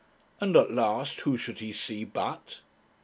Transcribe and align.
And 0.39 0.57
at 0.57 0.71
last 0.73 1.19
who 1.19 1.37
should 1.37 1.59
he 1.59 1.71
see 1.71 2.05
but 2.05 2.61